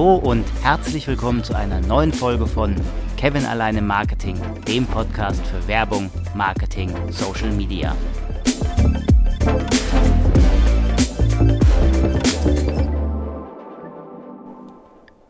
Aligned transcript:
Hallo 0.00 0.14
und 0.16 0.46
herzlich 0.62 1.06
willkommen 1.06 1.44
zu 1.44 1.54
einer 1.54 1.78
neuen 1.82 2.14
Folge 2.14 2.46
von 2.46 2.74
Kevin 3.18 3.44
alleine 3.44 3.82
Marketing, 3.82 4.40
dem 4.66 4.86
Podcast 4.86 5.46
für 5.46 5.68
Werbung, 5.68 6.10
Marketing, 6.34 6.90
Social 7.12 7.50
Media. 7.50 7.94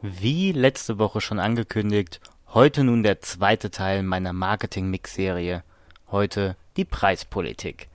Wie 0.03 0.53
letzte 0.53 1.01
Woche 1.01 1.21
schon 1.21 1.41
angekündigt, 1.41 2.21
heute 2.55 2.85
nun 2.85 3.03
der 3.03 3.21
zweite 3.21 3.73
Teil 3.73 4.05
meiner 4.05 4.33
Marketing-Mix-Serie. 4.33 5.65
Heute 6.13 6.55
die 6.77 6.85
Preispolitik. 6.85 7.89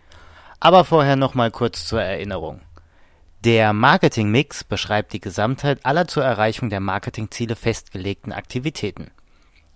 Aber 0.60 0.84
vorher 0.84 1.16
nochmal 1.16 1.52
kurz 1.52 1.88
zur 1.88 2.02
Erinnerung. 2.02 2.65
Der 3.46 3.74
Marketing-Mix 3.74 4.64
beschreibt 4.64 5.14
die 5.14 5.22
Gesamtheit 5.22 5.86
aller 5.86 6.08
zur 6.08 6.24
Erreichung 6.24 6.72
der 6.72 6.80
Marketingziele 6.80 7.56
festgelegten 7.56 8.34
Aktivitäten. 8.34 9.12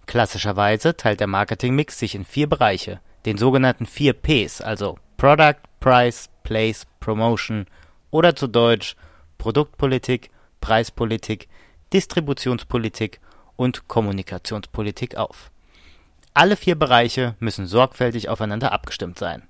Klassischerweise 0.08 0.98
teilt 0.98 1.20
der 1.20 1.28
Marketing-Mix 1.28 2.00
sich 2.00 2.16
in 2.16 2.26
vier 2.26 2.50
Bereiche, 2.50 3.00
den 3.28 3.38
sogenannten 3.38 3.86
vier 3.86 4.14
Ps, 4.14 4.62
also 4.62 4.98
Product, 5.18 5.60
Price, 5.80 6.32
Place, 6.42 6.88
Promotion 7.00 7.68
oder 8.10 8.36
zu 8.36 8.48
Deutsch 8.48 8.96
Produktpolitik, 9.38 10.32
Preispolitik, 10.62 11.48
Distributionspolitik 11.94 13.22
und 13.56 13.88
Kommunikationspolitik 13.88 15.16
auf. 15.16 15.52
Alle 16.34 16.56
vier 16.56 16.74
Bereiche 16.74 17.36
müssen 17.38 17.68
sorgfältig 17.68 18.30
aufeinander 18.30 18.72
abgestimmt 18.72 19.20
sein 19.20 19.49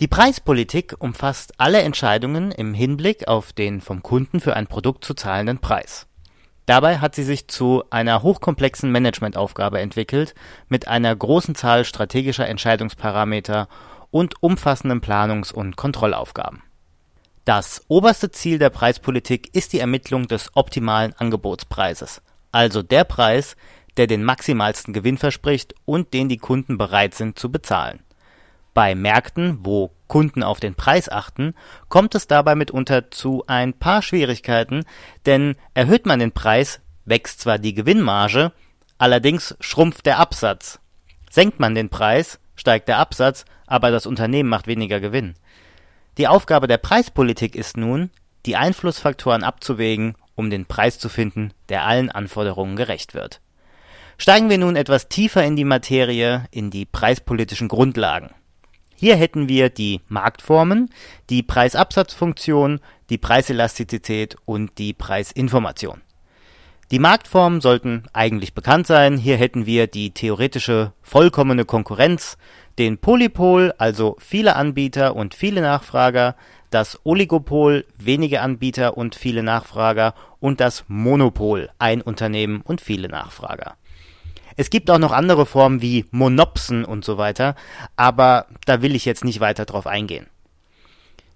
die 0.00 0.08
Preispolitik 0.08 0.94
umfasst 0.98 1.52
alle 1.58 1.82
Entscheidungen 1.82 2.52
im 2.52 2.72
Hinblick 2.72 3.28
auf 3.28 3.52
den 3.52 3.82
vom 3.82 4.02
Kunden 4.02 4.40
für 4.40 4.56
ein 4.56 4.66
Produkt 4.66 5.04
zu 5.04 5.12
zahlenden 5.12 5.58
Preis. 5.58 6.06
Dabei 6.64 7.00
hat 7.00 7.14
sie 7.14 7.22
sich 7.22 7.48
zu 7.48 7.84
einer 7.90 8.22
hochkomplexen 8.22 8.90
Managementaufgabe 8.90 9.78
entwickelt 9.78 10.34
mit 10.70 10.88
einer 10.88 11.14
großen 11.14 11.54
Zahl 11.54 11.84
strategischer 11.84 12.48
Entscheidungsparameter 12.48 13.68
und 14.10 14.42
umfassenden 14.42 15.02
Planungs 15.02 15.52
und 15.52 15.76
Kontrollaufgaben. 15.76 16.62
Das 17.44 17.82
oberste 17.88 18.30
Ziel 18.30 18.58
der 18.58 18.70
Preispolitik 18.70 19.54
ist 19.54 19.74
die 19.74 19.80
Ermittlung 19.80 20.28
des 20.28 20.50
optimalen 20.54 21.12
Angebotspreises, 21.12 22.22
also 22.52 22.82
der 22.82 23.04
Preis, 23.04 23.54
der 23.98 24.06
den 24.06 24.24
maximalsten 24.24 24.94
Gewinn 24.94 25.18
verspricht 25.18 25.74
und 25.84 26.14
den 26.14 26.30
die 26.30 26.38
Kunden 26.38 26.78
bereit 26.78 27.14
sind 27.14 27.38
zu 27.38 27.52
bezahlen 27.52 28.00
bei 28.74 28.94
Märkten, 28.94 29.58
wo 29.62 29.90
Kunden 30.06 30.42
auf 30.42 30.60
den 30.60 30.74
Preis 30.74 31.08
achten, 31.08 31.54
kommt 31.88 32.14
es 32.14 32.26
dabei 32.26 32.54
mitunter 32.54 33.10
zu 33.10 33.44
ein 33.46 33.74
paar 33.74 34.02
Schwierigkeiten, 34.02 34.84
denn 35.26 35.56
erhöht 35.74 36.06
man 36.06 36.18
den 36.18 36.32
Preis, 36.32 36.80
wächst 37.04 37.40
zwar 37.40 37.58
die 37.58 37.74
Gewinnmarge, 37.74 38.52
allerdings 38.98 39.56
schrumpft 39.60 40.06
der 40.06 40.18
Absatz. 40.18 40.80
Senkt 41.30 41.60
man 41.60 41.74
den 41.74 41.88
Preis, 41.88 42.40
steigt 42.56 42.88
der 42.88 42.98
Absatz, 42.98 43.44
aber 43.66 43.90
das 43.90 44.06
Unternehmen 44.06 44.48
macht 44.48 44.66
weniger 44.66 45.00
Gewinn. 45.00 45.34
Die 46.18 46.28
Aufgabe 46.28 46.66
der 46.66 46.78
Preispolitik 46.78 47.54
ist 47.54 47.76
nun, 47.76 48.10
die 48.46 48.56
Einflussfaktoren 48.56 49.44
abzuwägen, 49.44 50.16
um 50.34 50.50
den 50.50 50.66
Preis 50.66 50.98
zu 50.98 51.08
finden, 51.08 51.52
der 51.68 51.86
allen 51.86 52.10
Anforderungen 52.10 52.76
gerecht 52.76 53.14
wird. 53.14 53.40
Steigen 54.18 54.50
wir 54.50 54.58
nun 54.58 54.76
etwas 54.76 55.08
tiefer 55.08 55.44
in 55.44 55.56
die 55.56 55.64
Materie, 55.64 56.44
in 56.50 56.70
die 56.70 56.84
preispolitischen 56.84 57.68
Grundlagen. 57.68 58.30
Hier 59.00 59.16
hätten 59.16 59.48
wir 59.48 59.70
die 59.70 60.02
Marktformen, 60.08 60.90
die 61.30 61.42
Preisabsatzfunktion, 61.42 62.80
die 63.08 63.16
Preiselastizität 63.16 64.36
und 64.44 64.76
die 64.76 64.92
Preisinformation. 64.92 66.02
Die 66.90 66.98
Marktformen 66.98 67.62
sollten 67.62 68.02
eigentlich 68.12 68.52
bekannt 68.52 68.86
sein. 68.86 69.16
Hier 69.16 69.38
hätten 69.38 69.64
wir 69.64 69.86
die 69.86 70.10
theoretische 70.10 70.92
vollkommene 71.00 71.64
Konkurrenz, 71.64 72.36
den 72.78 72.98
Polypol, 72.98 73.72
also 73.78 74.18
viele 74.20 74.54
Anbieter 74.54 75.16
und 75.16 75.34
viele 75.34 75.62
Nachfrager, 75.62 76.36
das 76.68 77.00
Oligopol, 77.02 77.86
wenige 77.96 78.42
Anbieter 78.42 78.98
und 78.98 79.14
viele 79.14 79.42
Nachfrager 79.42 80.12
und 80.40 80.60
das 80.60 80.84
Monopol, 80.88 81.70
ein 81.78 82.02
Unternehmen 82.02 82.60
und 82.60 82.82
viele 82.82 83.08
Nachfrager. 83.08 83.76
Es 84.60 84.68
gibt 84.68 84.90
auch 84.90 84.98
noch 84.98 85.12
andere 85.12 85.46
Formen 85.46 85.80
wie 85.80 86.04
Monopsen 86.10 86.84
und 86.84 87.02
so 87.02 87.16
weiter, 87.16 87.54
aber 87.96 88.44
da 88.66 88.82
will 88.82 88.94
ich 88.94 89.06
jetzt 89.06 89.24
nicht 89.24 89.40
weiter 89.40 89.64
drauf 89.64 89.86
eingehen. 89.86 90.26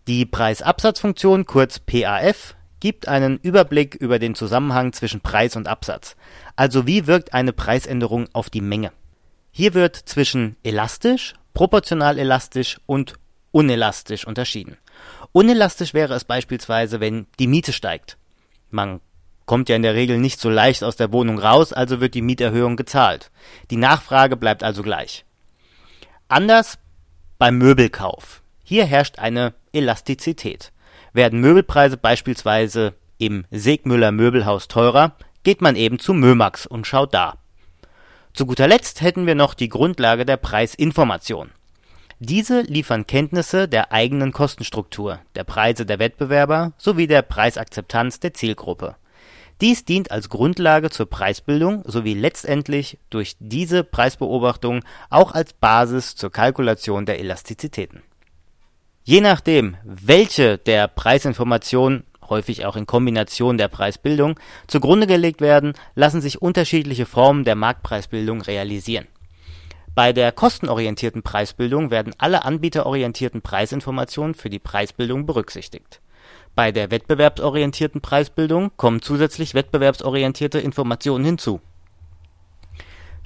Die 0.07 0.27
Preisabsatzfunktion, 0.27 1.47
kurz 1.47 1.79
PAF, 1.79 2.55
gibt 2.81 3.09
einen 3.09 3.39
Überblick 3.39 3.95
über 3.95 4.19
den 4.19 4.35
Zusammenhang 4.35 4.93
zwischen 4.93 5.23
Preis 5.23 5.57
und 5.57 5.69
Absatz. 5.69 6.17
Also 6.55 6.87
wie 6.87 7.07
wirkt 7.07 7.33
eine 7.33 7.55
Preisänderung 7.55 8.29
auf 8.35 8.51
die 8.51 8.61
Menge? 8.61 8.93
Hier 9.53 9.73
wird 9.73 9.97
zwischen 9.97 10.57
elastisch, 10.63 11.33
proportional 11.55 12.19
elastisch 12.19 12.79
und 12.85 13.15
unelastisch 13.53 14.27
unterschieden. 14.27 14.77
Unelastisch 15.33 15.95
wäre 15.95 16.13
es 16.13 16.25
beispielsweise, 16.25 17.01
wenn 17.01 17.27
die 17.39 17.47
Miete 17.47 17.73
steigt. 17.73 18.19
Man 18.71 19.01
kommt 19.47 19.69
ja 19.69 19.77
in 19.77 19.83
der 19.83 19.95
Regel 19.95 20.19
nicht 20.19 20.41
so 20.41 20.51
leicht 20.51 20.85
aus 20.85 20.97
der 20.97 21.13
Wohnung 21.13 21.39
raus, 21.39 21.73
also 21.73 22.01
wird 22.01 22.15
die 22.15 22.23
Mieterhöhung 22.23 22.77
gezahlt. 22.77 23.31
Die 23.71 23.77
Nachfrage 23.77 24.37
bleibt 24.37 24.63
also 24.63 24.83
gleich. 24.83 25.25
Anders 26.29 26.79
beim 27.39 27.59
Möbelkauf. 27.59 28.43
Hier 28.63 28.87
herrscht 28.87 29.19
eine 29.19 29.55
Elastizität. 29.73 30.73
Werden 31.13 31.41
Möbelpreise 31.41 31.97
beispielsweise 31.97 32.95
im 33.19 33.45
Segmüller 33.51 34.13
Möbelhaus 34.13 34.69
teurer, 34.69 35.17
geht 35.43 35.61
man 35.61 35.77
eben 35.77 35.99
zu 35.99 36.15
Mömax 36.15 36.67
und 36.67 36.87
schaut 36.87 37.15
da. 37.15 37.39
Zu 38.33 38.47
guter 38.47 38.67
Letzt 38.67 39.01
hätten 39.01 39.27
wir 39.27 39.35
noch 39.35 39.55
die 39.55 39.69
Grundlage 39.69 40.25
der 40.25 40.39
Preisinformation. 40.39 41.51
Diese 42.19 42.63
liefern 42.63 43.07
Kenntnisse 43.07 43.69
der 43.69 43.93
eigenen 43.93 44.33
Kostenstruktur, 44.33 45.21
der 45.35 45.45
Preise 45.45 45.85
der 45.85 45.99
Wettbewerber 45.99 46.73
sowie 46.79 47.07
der 47.07 47.23
Preisakzeptanz 47.23 48.21
der 48.21 48.35
Zielgruppe. 48.35 48.97
Dies 49.65 49.87
dient 49.87 50.11
als 50.11 50.29
Grundlage 50.29 50.91
zur 50.91 51.09
Preisbildung 51.09 51.85
sowie 51.87 52.13
letztendlich 52.13 52.99
durch 53.09 53.35
diese 53.39 53.83
Preisbeobachtung 53.83 54.85
auch 55.09 55.33
als 55.33 55.55
Basis 55.55 56.17
zur 56.17 56.31
Kalkulation 56.31 57.07
der 57.07 57.19
Elastizitäten. 57.19 58.03
Je 59.05 59.23
nachdem, 59.23 59.79
welche 59.83 60.59
der 60.59 60.87
Preisinformationen 60.87 62.05
häufig 62.29 62.67
auch 62.67 62.77
in 62.77 62.85
Kombination 62.85 63.57
der 63.57 63.69
Preisbildung 63.69 64.39
zugrunde 64.67 65.07
gelegt 65.07 65.41
werden, 65.41 65.73
lassen 65.95 66.21
sich 66.21 66.43
unterschiedliche 66.43 67.07
Formen 67.07 67.45
der 67.45 67.55
Marktpreisbildung 67.55 68.43
realisieren. 68.43 69.07
Bei 69.95 70.13
der 70.13 70.31
kostenorientierten 70.33 71.23
Preisbildung 71.23 71.91
werden 71.91 72.15
alle 72.19 72.45
anbieterorientierten 72.45 73.41
Preisinformationen 73.41 74.35
für 74.35 74.51
die 74.51 74.59
Preisbildung 74.59 75.25
berücksichtigt 75.25 76.03
bei 76.55 76.73
der 76.73 76.91
wettbewerbsorientierten 76.91 78.01
Preisbildung 78.01 78.71
kommen 78.77 79.03
zusätzlich 79.03 79.55
wettbewerbsorientierte 79.55 80.61
Informationen 80.61 81.25
hinzu. 81.25 81.61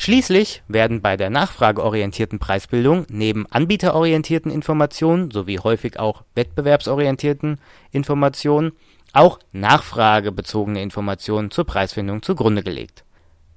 Schließlich 0.00 0.62
werden 0.68 1.02
bei 1.02 1.16
der 1.16 1.28
nachfrageorientierten 1.28 2.38
Preisbildung 2.38 3.04
neben 3.10 3.46
anbieterorientierten 3.50 4.50
Informationen 4.50 5.32
sowie 5.32 5.58
häufig 5.58 5.98
auch 5.98 6.22
wettbewerbsorientierten 6.36 7.58
Informationen 7.90 8.72
auch 9.12 9.40
nachfragebezogene 9.52 10.82
Informationen 10.82 11.50
zur 11.50 11.64
Preisfindung 11.64 12.22
zugrunde 12.22 12.62
gelegt. 12.62 13.04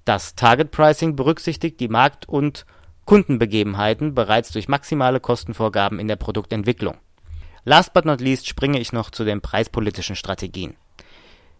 Das 0.03 0.33
Target 0.33 0.71
Pricing 0.71 1.15
berücksichtigt 1.15 1.79
die 1.79 1.89
Markt 1.89 2.27
und 2.27 2.65
Kundenbegebenheiten 3.05 4.15
bereits 4.15 4.51
durch 4.51 4.67
maximale 4.67 5.19
Kostenvorgaben 5.19 5.99
in 5.99 6.07
der 6.07 6.15
Produktentwicklung 6.15 6.95
Last 7.63 7.93
but 7.93 8.05
not 8.05 8.21
least 8.21 8.47
springe 8.47 8.79
ich 8.79 8.91
noch 8.91 9.11
zu 9.11 9.23
den 9.23 9.39
preispolitischen 9.39 10.15
Strategien. 10.15 10.75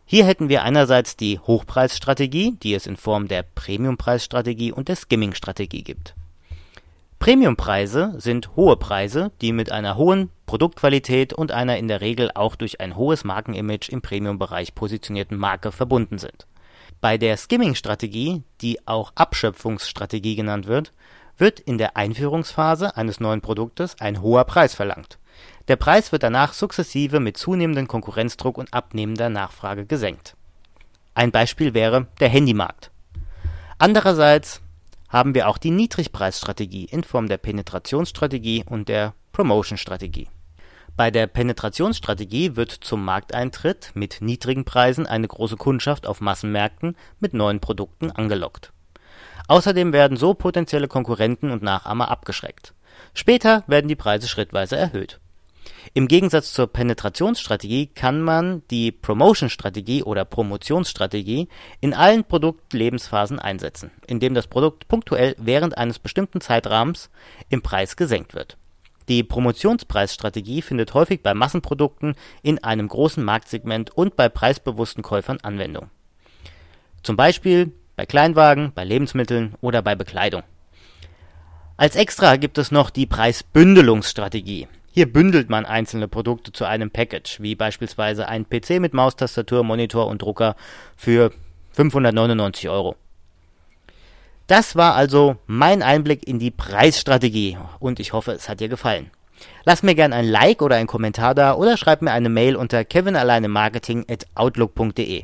Hier 0.03 0.25
hätten 0.25 0.49
wir 0.49 0.63
einerseits 0.63 1.15
die 1.15 1.37
Hochpreisstrategie, 1.37 2.57
die 2.63 2.73
es 2.73 2.87
in 2.87 2.97
Form 2.97 3.27
der 3.27 3.43
Premiumpreisstrategie 3.43 4.71
und 4.71 4.89
der 4.89 4.95
Skimming-Strategie 4.95 5.83
gibt. 5.83 6.15
Premiumpreise 7.19 8.15
sind 8.17 8.55
hohe 8.55 8.77
Preise, 8.77 9.31
die 9.41 9.53
mit 9.53 9.71
einer 9.71 9.95
hohen 9.95 10.31
Produktqualität 10.47 11.33
und 11.33 11.51
einer 11.51 11.77
in 11.77 11.87
der 11.87 12.01
Regel 12.01 12.31
auch 12.33 12.55
durch 12.55 12.81
ein 12.81 12.95
hohes 12.95 13.23
Markenimage 13.23 13.91
im 13.91 14.01
Premiumbereich 14.01 14.73
positionierten 14.73 15.37
Marke 15.37 15.71
verbunden 15.71 16.17
sind. 16.17 16.47
Bei 16.99 17.19
der 17.19 17.37
Skimming-Strategie, 17.37 18.41
die 18.61 18.85
auch 18.87 19.11
Abschöpfungsstrategie 19.13 20.35
genannt 20.35 20.65
wird, 20.65 20.93
wird 21.37 21.59
in 21.59 21.77
der 21.77 21.95
Einführungsphase 21.95 22.97
eines 22.97 23.19
neuen 23.19 23.41
Produktes 23.41 23.95
ein 23.99 24.23
hoher 24.23 24.45
Preis 24.45 24.73
verlangt 24.73 25.19
der 25.67 25.75
Preis 25.75 26.11
wird 26.11 26.23
danach 26.23 26.53
sukzessive 26.53 27.19
mit 27.19 27.37
zunehmendem 27.37 27.87
Konkurrenzdruck 27.87 28.57
und 28.57 28.73
abnehmender 28.73 29.29
Nachfrage 29.29 29.85
gesenkt. 29.85 30.35
Ein 31.13 31.31
Beispiel 31.31 31.73
wäre 31.73 32.07
der 32.19 32.29
Handymarkt. 32.29 32.91
Andererseits 33.77 34.61
haben 35.09 35.35
wir 35.35 35.47
auch 35.47 35.57
die 35.57 35.71
Niedrigpreisstrategie 35.71 36.85
in 36.85 37.03
Form 37.03 37.27
der 37.27 37.37
Penetrationsstrategie 37.37 38.63
und 38.67 38.87
der 38.87 39.13
Promotion-Strategie. 39.33 40.29
Bei 40.95 41.09
der 41.09 41.27
Penetrationsstrategie 41.27 42.55
wird 42.55 42.71
zum 42.71 43.03
Markteintritt 43.03 43.91
mit 43.93 44.21
niedrigen 44.21 44.65
Preisen 44.65 45.07
eine 45.07 45.27
große 45.27 45.57
Kundschaft 45.57 46.05
auf 46.05 46.21
Massenmärkten 46.21 46.95
mit 47.19 47.33
neuen 47.33 47.59
Produkten 47.59 48.11
angelockt. 48.11 48.71
Außerdem 49.47 49.93
werden 49.93 50.17
so 50.17 50.33
potenzielle 50.33 50.87
Konkurrenten 50.87 51.51
und 51.51 51.63
Nachahmer 51.63 52.09
abgeschreckt. 52.09 52.73
Später 53.13 53.63
werden 53.67 53.87
die 53.87 53.95
Preise 53.95 54.27
schrittweise 54.27 54.77
erhöht. 54.77 55.19
Im 55.93 56.07
Gegensatz 56.07 56.53
zur 56.53 56.67
Penetrationsstrategie 56.67 57.87
kann 57.87 58.21
man 58.21 58.63
die 58.69 58.91
Promotion-Strategie 58.91 60.03
oder 60.03 60.25
Promotionsstrategie 60.25 61.47
in 61.79 61.93
allen 61.93 62.23
Produktlebensphasen 62.23 63.39
einsetzen, 63.39 63.91
indem 64.07 64.33
das 64.33 64.47
Produkt 64.47 64.87
punktuell 64.87 65.35
während 65.37 65.77
eines 65.77 65.99
bestimmten 65.99 66.41
Zeitrahmens 66.41 67.09
im 67.49 67.61
Preis 67.61 67.95
gesenkt 67.95 68.33
wird 68.35 68.57
die 69.11 69.23
Promotionspreisstrategie 69.23 70.61
findet 70.61 70.93
häufig 70.93 71.21
bei 71.21 71.33
Massenprodukten 71.33 72.15
in 72.43 72.63
einem 72.63 72.87
großen 72.87 73.21
Marktsegment 73.21 73.91
und 73.91 74.15
bei 74.15 74.29
preisbewussten 74.29 75.03
Käufern 75.03 75.37
Anwendung. 75.41 75.89
Zum 77.03 77.17
Beispiel 77.17 77.73
bei 77.97 78.05
Kleinwagen, 78.05 78.71
bei 78.73 78.85
Lebensmitteln 78.85 79.55
oder 79.59 79.81
bei 79.81 79.95
Bekleidung. 79.95 80.43
Als 81.75 81.97
Extra 81.97 82.37
gibt 82.37 82.57
es 82.57 82.71
noch 82.71 82.89
die 82.89 83.05
Preisbündelungsstrategie. 83.05 84.69
Hier 84.93 85.11
bündelt 85.11 85.49
man 85.49 85.65
einzelne 85.65 86.07
Produkte 86.07 86.51
zu 86.51 86.65
einem 86.65 86.91
Package, 86.91 87.41
wie 87.41 87.55
beispielsweise 87.55 88.27
ein 88.27 88.47
PC 88.47 88.79
mit 88.81 88.93
Maustastatur, 88.93 89.63
Monitor 89.63 90.05
und 90.07 90.21
Drucker 90.21 90.55
für 90.97 91.31
599 91.71 92.69
Euro. 92.69 92.95
Das 94.47 94.75
war 94.75 94.95
also 94.95 95.37
mein 95.47 95.81
Einblick 95.81 96.27
in 96.27 96.39
die 96.39 96.51
Preisstrategie 96.51 97.57
und 97.79 98.01
ich 98.01 98.11
hoffe, 98.11 98.33
es 98.33 98.49
hat 98.49 98.59
dir 98.59 98.67
gefallen. 98.67 99.11
Lass 99.63 99.81
mir 99.81 99.95
gerne 99.95 100.15
ein 100.15 100.27
Like 100.27 100.61
oder 100.61 100.75
einen 100.75 100.87
Kommentar 100.87 101.33
da 101.35 101.53
oder 101.53 101.77
schreib 101.77 102.01
mir 102.01 102.11
eine 102.11 102.27
Mail 102.27 102.57
unter 102.57 102.83
kevinalleinemarketing@outlook.de. 102.83 105.23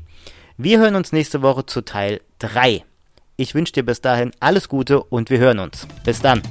Wir 0.58 0.80
hören 0.80 0.96
uns 0.96 1.12
nächste 1.12 1.42
Woche 1.42 1.66
zu 1.66 1.82
Teil 1.82 2.22
3. 2.40 2.86
Ich 3.36 3.54
wünsche 3.54 3.74
dir 3.74 3.84
bis 3.84 4.00
dahin 4.00 4.32
alles 4.40 4.70
Gute 4.70 5.04
und 5.04 5.30
wir 5.30 5.40
hören 5.40 5.60
uns. 5.60 5.90
Bis 6.04 6.22
dann. 6.22 6.42